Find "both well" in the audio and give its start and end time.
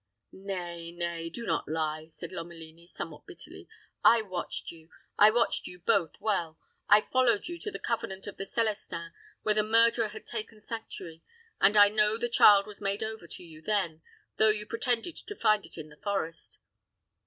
5.77-6.57